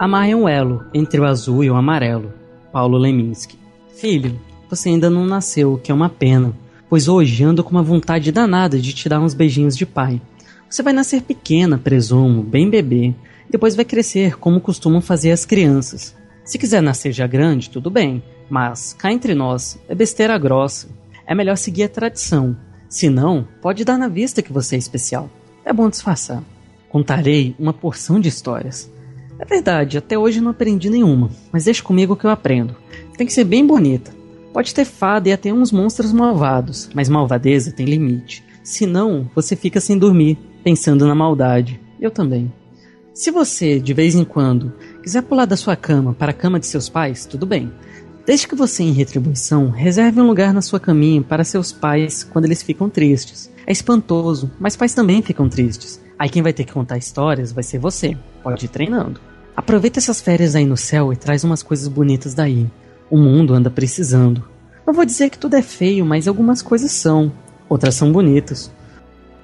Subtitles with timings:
[0.00, 2.32] Amar é um elo entre o azul e o amarelo.
[2.72, 3.58] Paulo Leminski.
[3.94, 6.54] Filho, você ainda não nasceu, o que é uma pena,
[6.88, 10.18] pois hoje ando com uma vontade danada de te dar uns beijinhos de pai.
[10.70, 13.14] Você vai nascer pequena, presumo, bem bebê,
[13.50, 16.16] depois vai crescer como costumam fazer as crianças.
[16.46, 20.88] Se quiser nascer já grande, tudo bem, mas cá entre nós, é besteira grossa.
[21.26, 22.56] É melhor seguir a tradição.
[22.88, 25.28] Se não, pode dar na vista que você é especial.
[25.62, 26.42] É bom disfarçar.
[26.88, 28.90] Contarei uma porção de histórias.
[29.40, 32.76] É verdade, até hoje não aprendi nenhuma, mas deixa comigo que eu aprendo.
[33.16, 34.12] Tem que ser bem bonita.
[34.52, 38.44] Pode ter fada e até uns monstros malvados, mas malvadeza tem limite.
[38.62, 41.80] Senão, você fica sem dormir, pensando na maldade.
[41.98, 42.52] Eu também.
[43.14, 46.66] Se você, de vez em quando, quiser pular da sua cama para a cama de
[46.66, 47.72] seus pais, tudo bem.
[48.26, 52.44] Desde que você, em retribuição, reserve um lugar na sua caminha para seus pais quando
[52.44, 53.50] eles ficam tristes.
[53.66, 55.98] É espantoso, mas pais também ficam tristes.
[56.18, 58.14] Aí quem vai ter que contar histórias vai ser você.
[58.42, 59.29] Pode ir treinando.
[59.56, 62.66] Aproveita essas férias aí no céu e traz umas coisas bonitas daí.
[63.10, 64.44] O mundo anda precisando.
[64.86, 67.32] Não vou dizer que tudo é feio, mas algumas coisas são.
[67.68, 68.70] Outras são bonitas.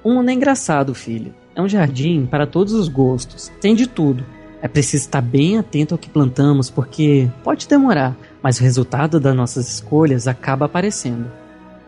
[0.03, 1.33] O mundo é engraçado, filho.
[1.55, 3.51] É um jardim para todos os gostos.
[3.59, 4.23] Tem de tudo.
[4.61, 9.35] É preciso estar bem atento ao que plantamos, porque pode demorar, mas o resultado das
[9.35, 11.31] nossas escolhas acaba aparecendo.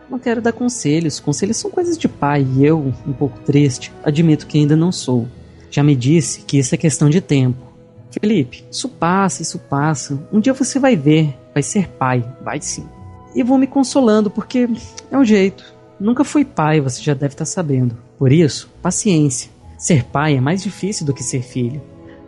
[0.08, 4.46] Não quero dar conselhos, conselhos são coisas de pai e eu, um pouco triste, admito
[4.46, 5.28] que ainda não sou.
[5.70, 7.69] Já me disse que isso é questão de tempo.
[8.10, 10.18] Felipe, isso passa, isso passa.
[10.32, 12.86] Um dia você vai ver, vai ser pai, vai sim.
[13.34, 14.68] E vou me consolando porque
[15.10, 15.64] é um jeito.
[15.98, 17.96] Nunca fui pai, você já deve estar sabendo.
[18.18, 19.50] Por isso, paciência.
[19.78, 21.80] Ser pai é mais difícil do que ser filho.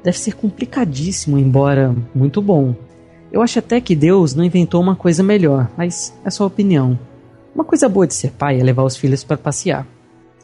[0.05, 2.75] Deve ser complicadíssimo, embora muito bom.
[3.31, 6.99] Eu acho até que Deus não inventou uma coisa melhor, mas é só opinião.
[7.55, 9.87] Uma coisa boa de ser pai é levar os filhos para passear.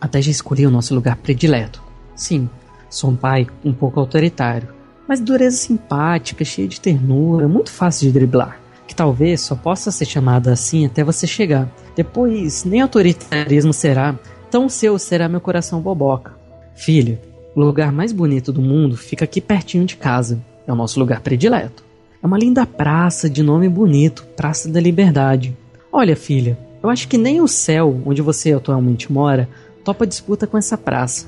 [0.00, 1.82] Até já escolhi o nosso lugar predileto.
[2.14, 2.48] Sim,
[2.88, 4.68] sou um pai um pouco autoritário,
[5.08, 8.60] mas dureza simpática, cheia de ternura, muito fácil de driblar.
[8.86, 11.68] Que talvez só possa ser chamada assim até você chegar.
[11.96, 14.18] Depois, nem autoritarismo será,
[14.50, 16.36] tão seu será meu coração boboca.
[16.74, 17.20] Filha,
[17.54, 20.38] o lugar mais bonito do mundo fica aqui pertinho de casa.
[20.66, 21.82] É o nosso lugar predileto.
[22.22, 25.56] É uma linda praça de nome bonito, Praça da Liberdade.
[25.90, 29.48] Olha, filha, eu acho que nem o céu, onde você atualmente mora,
[29.84, 31.26] topa disputa com essa praça.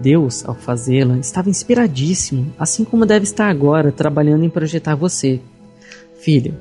[0.00, 5.40] Deus, ao fazê-la, estava inspiradíssimo, assim como deve estar agora trabalhando em projetar você.
[6.18, 6.54] Filha,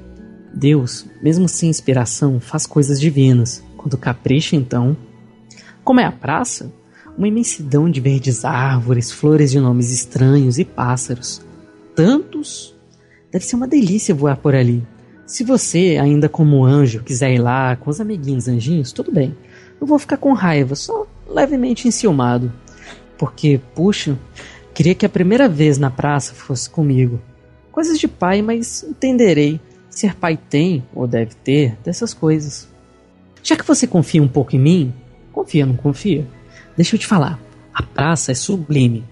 [0.54, 3.64] Deus, mesmo sem inspiração, faz coisas divinas.
[3.76, 4.96] Quando capricha, então.
[5.84, 6.72] Como é a praça?
[7.18, 11.42] Uma imensidão de verdes árvores, flores de nomes estranhos e pássaros.
[11.96, 12.74] Tantos!
[13.32, 14.86] Deve ser uma delícia voar por ali.
[15.26, 19.36] Se você, ainda como anjo, quiser ir lá com os amiguinhos anjinhos, tudo bem.
[19.80, 22.52] Eu vou ficar com raiva, só levemente enciumado.
[23.18, 24.18] Porque, puxa,
[24.74, 27.20] queria que a primeira vez na praça fosse comigo.
[27.72, 29.60] Coisas de pai, mas entenderei.
[29.90, 32.68] Ser pai tem, ou deve ter, dessas coisas.
[33.42, 34.94] Já que você confia um pouco em mim,
[35.32, 36.28] confia, não confia?
[36.76, 37.40] Deixa eu te falar,
[37.74, 39.06] a praça é sublime.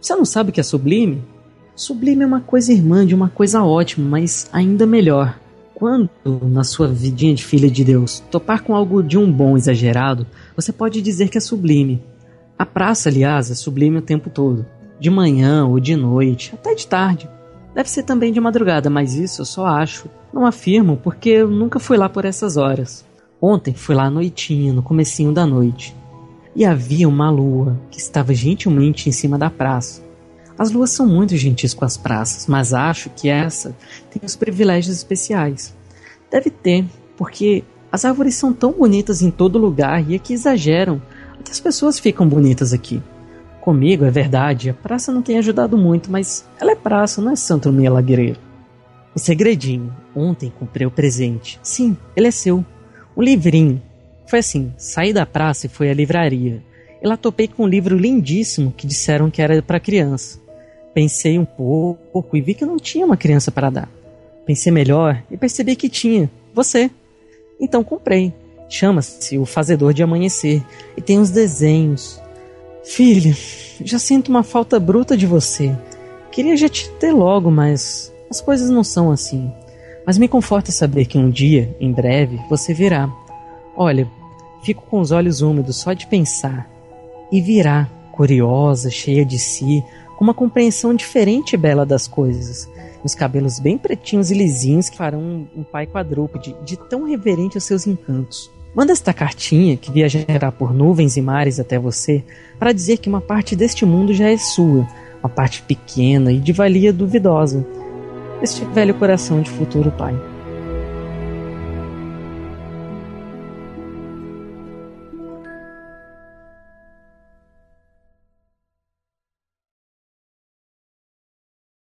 [0.00, 1.22] Você não sabe o que é sublime?
[1.76, 5.38] Sublime é uma coisa irmã de uma coisa ótima, mas ainda melhor.
[5.74, 10.26] Quando, na sua vidinha de filha de Deus, topar com algo de um bom exagerado,
[10.54, 12.00] você pode dizer que é sublime.
[12.58, 14.66] A praça, aliás, é sublime o tempo todo.
[14.98, 17.28] De manhã ou de noite, até de tarde.
[17.74, 20.08] Deve ser também de madrugada, mas isso eu só acho.
[20.32, 23.04] Não afirmo porque eu nunca fui lá por essas horas.
[23.40, 25.94] Ontem fui lá à noitinha, no comecinho da noite
[26.56, 30.02] e havia uma lua que estava gentilmente em cima da praça.
[30.56, 33.74] As luas são muito gentis com as praças, mas acho que essa
[34.10, 35.74] tem os privilégios especiais.
[36.30, 36.84] Deve ter,
[37.16, 41.02] porque as árvores são tão bonitas em todo lugar e aqui exageram.
[41.44, 43.02] Até as pessoas ficam bonitas aqui.
[43.60, 47.36] Comigo, é verdade, a praça não tem ajudado muito, mas ela é praça, não é
[47.36, 48.40] Santo Milagreiro.
[49.14, 49.94] O segredinho.
[50.16, 51.60] Ontem comprei o presente.
[51.62, 52.64] Sim, ele é seu.
[53.14, 53.80] Um livrinho
[54.26, 56.62] foi assim: saí da praça e fui à livraria.
[57.02, 60.40] E lá topei com um livro lindíssimo que disseram que era para criança.
[60.94, 63.88] Pensei um pouco e vi que não tinha uma criança para dar.
[64.46, 66.30] Pensei melhor e percebi que tinha.
[66.54, 66.90] Você.
[67.60, 68.32] Então comprei.
[68.76, 70.60] Chama-se O Fazedor de Amanhecer
[70.96, 72.20] e tem uns desenhos.
[72.82, 73.32] Filha,
[73.84, 75.72] já sinto uma falta bruta de você.
[76.32, 79.48] Queria já te ter logo, mas as coisas não são assim.
[80.04, 83.08] Mas me conforta saber que um dia, em breve, você virá.
[83.76, 84.10] Olha,
[84.64, 86.68] fico com os olhos úmidos só de pensar.
[87.30, 89.84] E virá, curiosa, cheia de si,
[90.18, 92.68] com uma compreensão diferente e bela das coisas.
[93.04, 97.62] Os cabelos bem pretinhos e lisinhos que farão um pai quadrúpede, de tão reverente aos
[97.62, 98.52] seus encantos.
[98.74, 102.24] Manda esta cartinha, que viajará por nuvens e mares até você,
[102.58, 104.86] para dizer que uma parte deste mundo já é sua,
[105.22, 107.64] uma parte pequena e de valia duvidosa
[108.40, 110.33] deste velho coração de futuro pai.